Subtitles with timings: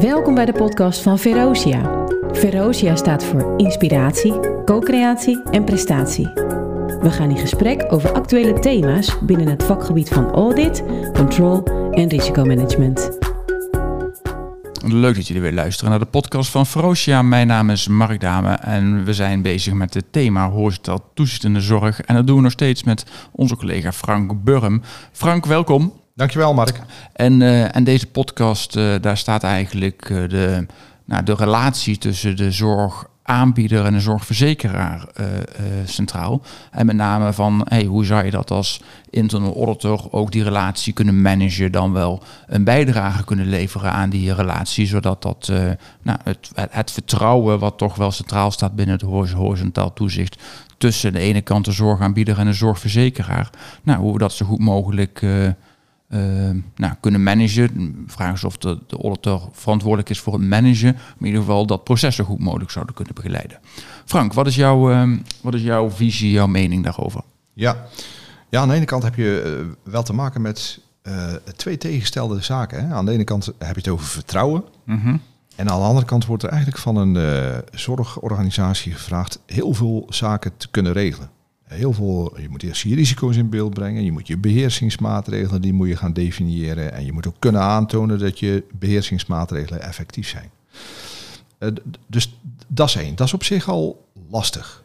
[0.00, 2.06] Welkom bij de podcast van Verosia.
[2.32, 6.26] Verosia staat voor inspiratie, co-creatie en prestatie.
[7.00, 10.82] We gaan in gesprek over actuele thema's binnen het vakgebied van audit,
[11.12, 13.18] control en risicomanagement.
[14.84, 17.22] Leuk dat jullie weer luisteren naar de podcast van Verosia.
[17.22, 22.00] Mijn naam is Mark Dame en we zijn bezig met het thema horizontaal toezicht zorg.
[22.00, 24.82] En dat doen we nog steeds met onze collega Frank Burm.
[25.12, 25.99] Frank, welkom.
[26.14, 26.80] Dankjewel, Mark.
[27.12, 30.66] En, uh, en deze podcast, uh, daar staat eigenlijk uh, de,
[31.04, 35.08] nou, de relatie tussen de zorgaanbieder en de zorgverzekeraar
[35.84, 36.42] centraal.
[36.70, 40.92] En met name van hey, hoe zou je dat als internal auditor ook die relatie
[40.92, 45.52] kunnen managen, dan wel een bijdrage kunnen leveren aan die relatie, zodat dat
[46.02, 50.42] nou, het, het vertrouwen wat toch wel centraal staat binnen het horizontaal toezicht
[50.78, 53.50] tussen de ene kant de zorgaanbieder en de zorgverzekeraar,
[53.82, 55.22] nou, hoe we dat zo goed mogelijk
[56.76, 58.04] nou, kunnen managen.
[58.06, 60.92] Vraag is of de, de auditor verantwoordelijk is voor het managen.
[60.92, 63.58] Maar in ieder geval dat proces zo goed mogelijk zouden kunnen begeleiden.
[64.04, 67.22] Frank, wat is, jouw, uh, wat is jouw visie, jouw mening daarover?
[67.52, 67.86] Ja,
[68.48, 70.80] ja aan de ene kant heb je uh, wel te maken met
[71.56, 72.86] twee tegengestelde zaken.
[72.86, 72.94] Hè.
[72.94, 74.64] Aan de ene kant heb je het over vertrouwen.
[74.84, 75.20] Mm -hmm.
[75.56, 80.56] En aan de andere kant wordt er eigenlijk van een zorgorganisatie gevraagd heel veel zaken
[80.56, 81.30] te kunnen regelen
[81.70, 85.72] heel veel, je moet eerst je risico's in beeld brengen, je moet je beheersingsmaatregelen, die
[85.72, 90.50] moet je gaan definiëren en je moet ook kunnen aantonen dat je beheersingsmaatregelen effectief zijn.
[91.58, 91.70] Uh,
[92.06, 94.84] dus dat is één, dat is op zich al lastig.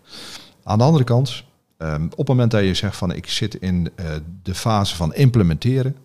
[0.64, 1.44] Aan de andere kant,
[1.78, 4.06] um, op het moment dat je zegt van ik zit in uh,
[4.44, 5.96] de fase van implementeren,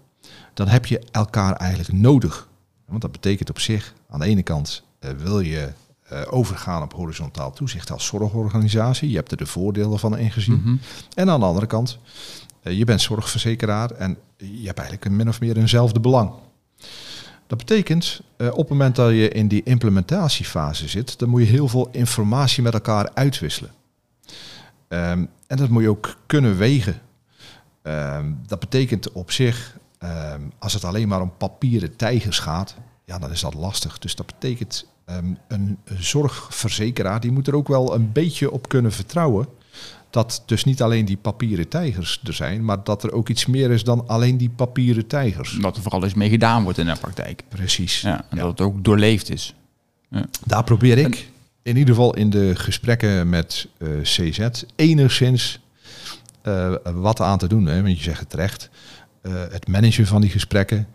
[0.55, 2.48] dan heb je elkaar eigenlijk nodig.
[2.86, 5.73] Want dat betekent op zich, aan de ene kant uh, wil je
[6.12, 9.11] uh, overgaan op horizontaal toezicht als zorgorganisatie.
[9.11, 10.55] Je hebt er de voordelen van ingezien.
[10.55, 10.80] Mm -hmm.
[11.14, 11.98] En aan de andere kant,
[12.62, 16.33] uh, je bent zorgverzekeraar en je hebt eigenlijk een min of meer eenzelfde belang.
[17.47, 21.47] Dat betekent, uh, op het moment dat je in die implementatiefase zit, dan moet je
[21.47, 23.70] heel veel informatie met elkaar uitwisselen.
[24.89, 27.01] Um, en dat moet je ook kunnen wegen.
[27.83, 29.77] Um, dat betekent op zich,
[30.35, 32.74] um, als het alleen maar om papieren tijgers gaat,
[33.05, 33.98] ja, dan is dat lastig.
[33.98, 34.86] Dus dat betekent
[35.17, 39.47] Um, een zorgverzekeraar die moet er ook wel een beetje op kunnen vertrouwen.
[40.11, 43.71] Dat dus niet alleen die papieren tijgers er zijn, maar dat er ook iets meer
[43.71, 45.59] is dan alleen die papieren tijgers.
[45.61, 47.43] Dat er vooral eens mee gedaan wordt in de praktijk.
[47.48, 48.01] Precies.
[48.01, 48.43] Ja, en ja.
[48.43, 49.55] dat het ook doorleefd is.
[50.09, 50.27] Ja.
[50.47, 51.31] Daar probeer ik
[51.63, 55.61] in ieder geval in de gesprekken met uh, CZ enigszins
[56.45, 57.67] uh, wat aan te doen.
[57.67, 57.83] Hè?
[57.83, 58.71] Want je zegt het terecht.
[59.23, 60.87] Uh, het managen van die gesprekken.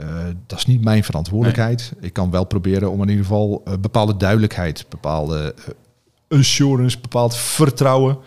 [0.00, 1.92] Uh, dat is niet mijn verantwoordelijkheid.
[1.94, 2.06] Nee.
[2.06, 5.54] Ik kan wel proberen om in ieder geval uh, bepaalde duidelijkheid, bepaalde
[6.28, 8.18] uh, assurance, bepaald vertrouwen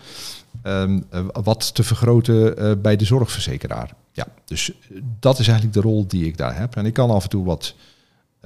[0.62, 3.94] um, wat te vergroten bij de zorgverzekeraar.
[4.12, 4.72] Ja, dus
[5.20, 6.76] dat is eigenlijk de rol die ik daar heb.
[6.76, 7.74] En ik kan af en toe wat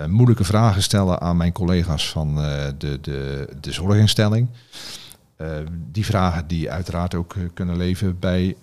[0.06, 2.34] moeilijke vragen stellen aan mijn collega's van
[2.78, 4.48] de, de, de zorginstelling.
[5.92, 8.56] die vragen die uiteraard ook kunnen leven bij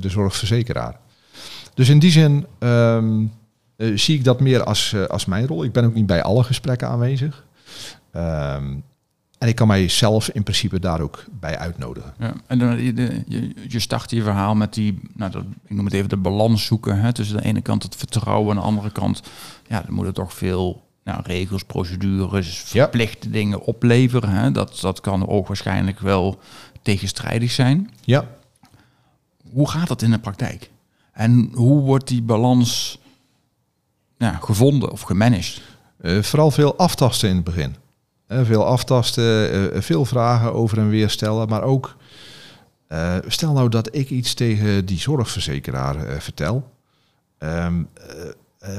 [0.00, 0.98] de zorgverzekeraar.
[1.74, 2.46] Dus in die zin.
[2.58, 3.32] Um,
[3.76, 5.64] uh, zie ik dat meer als, uh, als mijn rol.
[5.64, 7.44] Ik ben ook niet bij alle gesprekken aanwezig.
[8.16, 8.84] Um,
[9.38, 12.14] en ik kan mijzelf in principe daar ook bij uitnodigen.
[12.18, 15.84] Ja, en dan, je, je, je start je verhaal met die, nou, dat, ik noem
[15.84, 17.00] het even de balans zoeken.
[17.00, 19.22] Hè, tussen de ene kant het vertrouwen en aan de andere kant,
[19.68, 23.32] ja, dan moet er toch veel nou, regels, procedures, verplichte ja.
[23.32, 24.30] dingen opleveren.
[24.30, 24.50] Hè.
[24.50, 26.38] Dat, dat kan ook waarschijnlijk wel
[26.82, 27.90] tegenstrijdig zijn.
[28.04, 28.28] Ja.
[29.52, 30.70] Hoe gaat dat in de praktijk?
[31.12, 32.98] En hoe wordt die balans
[34.18, 35.62] ja, gevonden of gemanaged?
[36.00, 37.76] Uh, vooral veel aftasten in het begin.
[38.28, 41.96] Uh, veel aftasten, uh, veel vragen over en weer stellen, maar ook
[43.26, 46.72] stel nou dat ik iets tegen die zorgverzekeraar vertel,
[47.38, 47.88] um,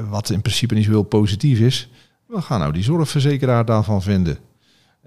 [0.09, 1.89] wat in principe niet zo heel positief is.
[2.25, 4.37] Wat gaan nou die zorgverzekeraar daarvan vinden?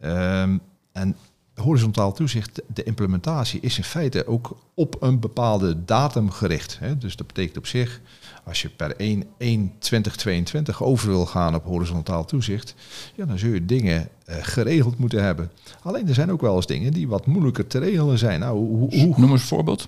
[0.04, 0.60] Um,
[0.92, 1.16] en
[1.58, 6.78] horizontaal toezicht, de implementatie is in feite ook op een bepaalde datum gericht.
[6.78, 6.98] Hè?
[6.98, 8.00] Dus dat betekent op zich,
[8.44, 12.74] als je per 1, 1 2022 over wil gaan op horizontaal toezicht,
[13.14, 15.50] ja, dan zul je dingen uh, geregeld moeten hebben.
[15.82, 18.40] Alleen er zijn ook wel eens dingen die wat moeilijker te regelen zijn.
[18.40, 19.14] Nou, hoe, hoe...
[19.16, 19.86] Noem eens een voorbeeld.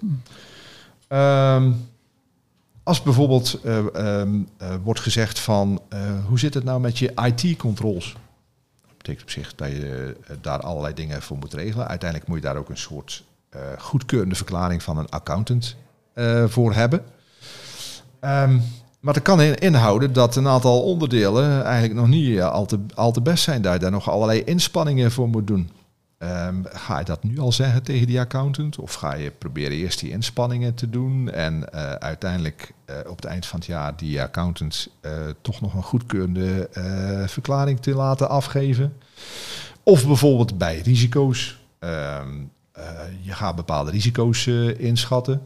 [1.09, 1.89] Um,
[2.83, 5.81] als bijvoorbeeld uh, um, uh, wordt gezegd van
[6.29, 8.17] hoe zit het nou met je IT-controls?
[9.03, 11.89] Betekent op zich dat je uh, daar allerlei dingen voor moet regelen.
[11.89, 13.25] Uiteindelijk moet je daar ook een soort
[13.57, 15.77] uh, goedkeurende verklaring van een accountant
[16.15, 17.05] uh, voor hebben.
[18.21, 18.63] Um,
[19.01, 23.21] maar dat kan inhouden dat een aantal onderdelen eigenlijk nog niet al te, al te
[23.21, 23.63] best zijn.
[23.63, 25.71] Daar daar nog allerlei inspanningen voor moet doen.
[26.21, 28.79] Ehm, ga je dat nu al zeggen tegen die accountant?
[28.79, 33.25] Of ga je proberen eerst die inspanningen te doen en eh, uiteindelijk eh, op het
[33.25, 36.69] eind van het jaar die accountant eh, toch nog een goedkeurende
[37.27, 38.97] verklaring te laten afgeven?
[39.83, 41.59] Of bijvoorbeeld bij risico's.
[41.79, 42.43] Ehm,
[43.21, 44.47] je gaat bepaalde risico's
[44.77, 45.43] inschatten.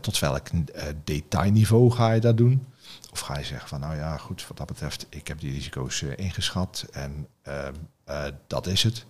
[0.00, 0.46] tot welk
[1.04, 2.66] detailniveau ga je dat doen?
[3.12, 6.02] Of ga je zeggen van nou ja, goed, wat dat betreft, ik heb die risico's
[6.02, 7.26] ingeschat en
[8.08, 9.04] ehm, dat is het.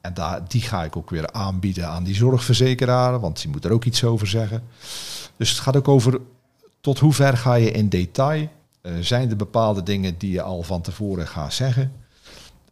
[0.00, 3.72] En daar, die ga ik ook weer aanbieden aan die zorgverzekeraar, want die moet er
[3.72, 4.62] ook iets over zeggen.
[5.36, 6.20] Dus het gaat ook over
[6.80, 8.48] tot hoe ver ga je in detail.
[8.82, 11.92] Uh, zijn er bepaalde dingen die je al van tevoren gaat zeggen?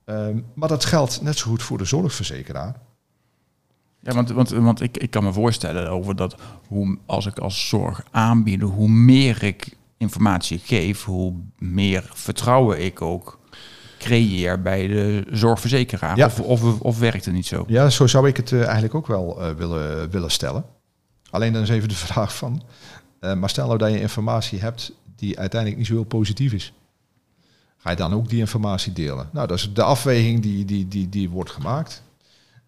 [0.04, 2.76] Ehm, maar dat geldt net zo goed voor de zorgverzekeraar.
[4.00, 6.36] Ja, want, want, want ik, ik kan me voorstellen over dat
[6.66, 13.02] hoe, als ik als zorg aanbieden, hoe meer ik informatie geef, hoe meer vertrouwen ik
[13.02, 13.38] ook
[13.98, 16.24] creëer bij de zorgverzekeraar?
[16.24, 17.64] Of, of, of werkt het niet zo?
[17.68, 20.64] Ja, zo zou ik het uh, eigenlijk ook wel uh, willen, willen stellen.
[21.30, 22.62] Alleen dan is even de vraag van,
[23.20, 26.72] uh, maar stel nou dat je informatie hebt die uiteindelijk niet zo heel positief is.
[27.76, 29.28] Ga je dan ook die informatie delen?
[29.32, 32.02] Nou, dat is de afweging die, die, die, die wordt gemaakt.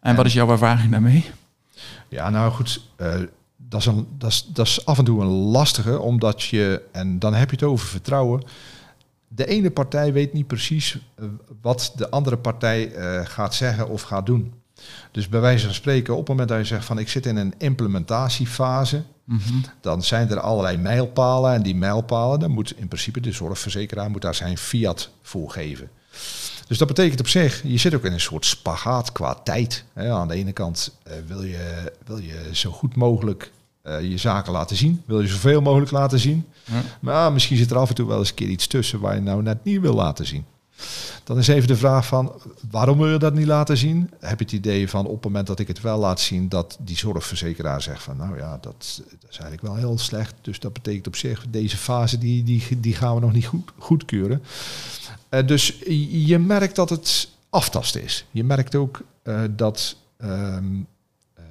[0.00, 1.24] En, en wat is jouw ervaring daarmee?
[2.08, 2.80] Ja, nou goed,
[3.56, 7.18] dat, is een, dat, is, dat is af en toe een lastige, omdat je, en
[7.18, 8.42] dan heb je het over vertrouwen
[9.28, 11.24] de ene partij weet niet precies eh,
[11.60, 14.54] wat de andere partij uh, gaat zeggen of gaat doen.
[15.10, 17.36] Dus bij wijze van spreken, op het moment dat je zegt van ik zit in
[17.36, 19.64] een implementatiefase, mm -hmm.
[19.80, 21.54] dan zijn er allerlei mijlpalen.
[21.54, 25.90] En die mijlpalen, dan moet in principe de zorgverzekeraar moet daar zijn fiat voor geven.
[26.66, 29.84] Dus dat betekent op zich, je zit ook in een soort spagaat qua tijd.
[29.94, 33.50] aan de ene kant uh, wil, je, wil je zo goed mogelijk
[34.02, 35.02] je zaken laten zien.
[35.06, 36.46] Wil je zoveel mogelijk laten zien.
[36.64, 36.82] Ja.
[37.00, 39.20] Maar misschien zit er af en toe wel eens een keer iets tussen waar je
[39.20, 40.44] nou net niet wil laten zien.
[41.24, 42.32] Dan is even de vraag van
[42.70, 44.10] waarom wil je dat niet laten zien?
[44.20, 46.78] Heb je het idee van op het moment dat ik het wel laat zien, dat
[46.80, 50.34] die zorgverzekeraar zegt van nou ja, dat, dat is eigenlijk wel heel slecht.
[50.40, 53.70] Dus dat betekent op zich, deze fase die, die, die gaan we nog niet goed,
[53.78, 54.42] goedkeuren.
[55.30, 55.78] Uh, dus
[56.10, 58.24] je merkt dat het aftasten is.
[58.30, 60.86] Je merkt ook uh, dat um,
[61.38, 61.44] uh,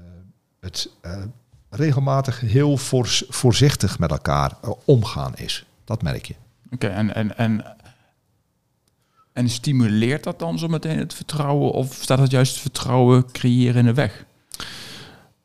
[0.60, 0.90] het
[1.70, 2.78] regelmatig heel
[3.30, 5.66] voorzichtig met elkaar eh, omgaan is.
[5.84, 6.36] Dat merk je.
[6.72, 7.76] Oké, en, en, en,
[9.34, 11.72] en stimuleert dat dan zo meteen het vertrouwen?
[11.72, 14.26] Of staat het juist het vertrouwen creëren in de weg?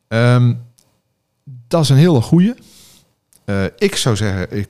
[0.08, 0.64] Um,
[1.44, 2.56] dat is een hele goede.
[3.44, 4.68] Uh, ik zou zeggen, ik,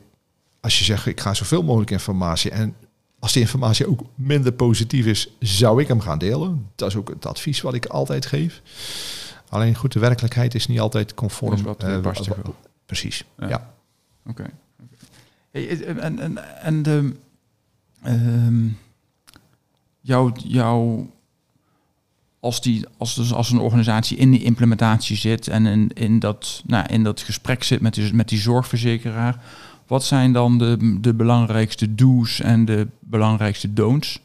[0.61, 2.75] als je zegt ik ga zoveel mogelijk informatie en
[3.19, 6.71] als die informatie ook minder positief is, zou ik hem gaan delen.
[6.75, 8.63] Dat is ook het advies wat ik altijd geef.
[9.53, 11.63] Alleen goed, de werkelijkheid is niet altijd conform.
[11.63, 12.31] Wat, uh, wat,
[12.87, 13.49] precies, ja.
[13.49, 13.75] ja.
[14.27, 14.41] Oké.
[14.41, 14.53] Okay.
[15.51, 17.13] Hey, en, en, en de,
[18.07, 18.73] uh,
[20.01, 21.11] jouw, jouw
[22.41, 26.63] als, die, als, dus als een organisatie in die implementatie zit en in, in, dat,
[26.67, 29.43] nou, in dat gesprek zit met die, met die zorgverzekeraar,
[29.87, 34.21] wat zijn dan de, de belangrijkste do's en de belangrijkste don'ts?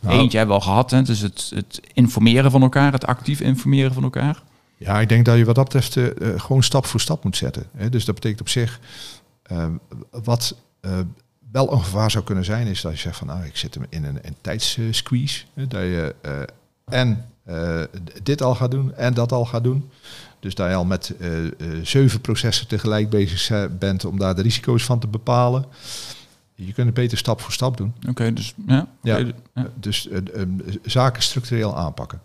[0.00, 1.02] Nou, Eentje hebben we al gehad, hè?
[1.02, 4.42] dus het, het informeren van elkaar, het actief informeren van elkaar.
[4.76, 6.06] Ja, ik denk dat je wat dat betreft uh,
[6.36, 7.66] gewoon stap voor stap moet zetten.
[7.76, 7.88] Hè?
[7.88, 8.80] Dus dat betekent op zich,
[9.52, 9.66] uh,
[10.10, 10.98] wat uh,
[11.52, 14.04] wel een gevaar zou kunnen zijn, is dat je zegt van nou, ik zit in
[14.04, 15.44] een, een tijdssqueeze.
[15.54, 16.14] dat je
[16.84, 17.24] en
[18.22, 19.90] dit al gaat doen en dat al gaat doen.
[20.40, 21.14] Dus dat je al met
[21.82, 25.64] zeven processen tegelijk bezig bent om daar de risico's van te bepalen.
[26.60, 27.94] Je kunt het beter stap voor stap doen.
[28.08, 28.88] Oké, dus ja.
[29.02, 29.24] ja,
[29.74, 30.42] Dus uh,
[30.84, 32.20] zaken structureel aanpakken.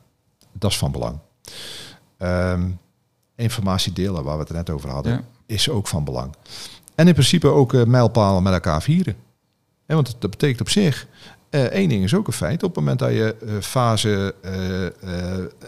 [0.51, 1.17] Dat is van belang.
[2.17, 2.79] Um,
[3.35, 6.35] informatie delen, waar we het net over hadden, is ook van belang.
[6.95, 9.15] En in principe ook uh, mijlpalen met elkaar vieren.
[9.85, 11.07] En want dat betekent op zich,
[11.49, 12.63] uh, één ding is ook een feit.
[12.63, 14.35] Op het moment dat je fase,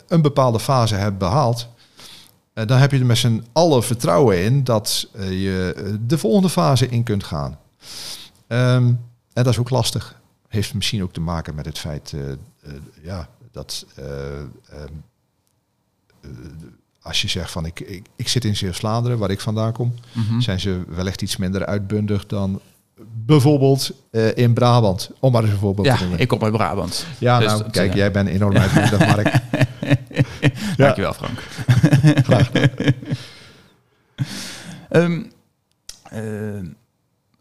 [0.07, 1.67] een bepaalde fase hebt behaald,
[2.53, 7.03] dan heb je er met z'n allen vertrouwen in dat je de volgende fase in
[7.03, 7.59] kunt gaan.
[8.55, 8.99] Um,
[9.33, 10.21] en dat is ook lastig.
[10.47, 12.35] Heeft misschien ook te maken met het feit uh, uh,
[13.01, 14.05] ja, dat uh,
[17.01, 20.23] als je zegt van ik, ik, ik zit in Zeeuws-Vlaanderen, waar ik vandaan kom, mm
[20.27, 20.41] -hmm.
[20.41, 22.61] zijn ze wellicht iets minder uitbundig dan
[23.25, 23.91] bijvoorbeeld
[24.35, 25.11] in Brabant.
[25.19, 26.19] Om maar eens een voorbeeld ja, te noemen.
[26.19, 27.05] ik kom uit Brabant.
[27.17, 29.27] Ja, dus nou, kijk, jij bent enorm uitbundig, Mark.
[30.77, 30.85] ja.
[30.85, 31.39] Dankjewel, Frank.
[32.23, 32.51] Graag
[34.91, 35.31] um,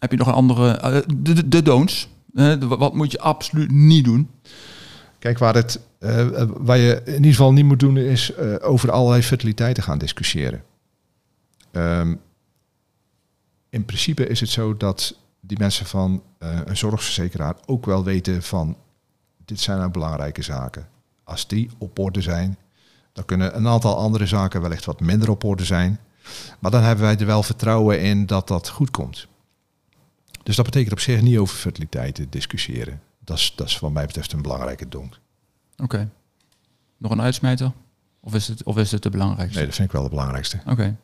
[0.05, 0.81] heb je nog een andere...
[0.85, 2.09] Uh, de, de, de don'ts.
[2.33, 4.31] Uh, wat moet je absoluut niet doen?
[5.19, 7.97] Kijk, waar, het, uh, waar je in ieder geval niet moet doen...
[7.97, 10.63] is over allerlei fertiliteiten gaan discussiëren.
[11.73, 12.21] Um,
[13.71, 18.77] in principe is het zo dat die mensen van een zorgverzekeraar ook wel weten van...
[19.45, 20.89] dit zijn nou belangrijke zaken.
[21.25, 22.57] Als die op orde zijn,
[23.15, 26.01] Dan kunnen een aantal andere zaken wellicht wat minder op orde zijn.
[26.59, 29.27] Maar dan hebben wij er wel vertrouwen in dat dat goed komt.
[30.45, 33.01] Dus dat betekent op zich niet over fertiliteit te discussiëren.
[33.19, 35.19] Dat is, dat is wat mij betreft een belangrijke donk.
[35.77, 36.11] Oké.
[36.97, 37.73] Nog een uitsmijter?
[38.21, 39.57] Of is, het, of is het de belangrijkste?
[39.57, 40.61] Nee, dat vind ik wel de belangrijkste.
[40.67, 40.97] Oké.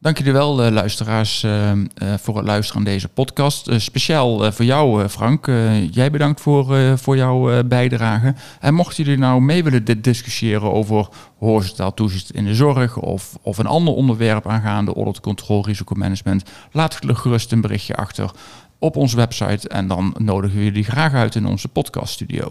[0.00, 1.82] Dank jullie wel, uh, luisteraars, uh, uh,
[2.18, 3.70] voor het luisteren aan deze podcast.
[3.76, 5.46] speciaal voor jou, Frank.
[5.90, 8.34] jij bedankt voor, voor jouw bijdrage.
[8.60, 13.58] En mochten jullie nou mee willen discussiëren over horizontaal toezicht in de zorg of, of
[13.58, 18.30] een ander onderwerp aangaande audit, controle, risicomanagement, laat gerust een berichtje achter
[18.78, 22.50] op onze website en dan nodigen we jullie graag uit in onze podcaststudio.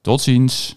[0.00, 0.76] Tot ziens.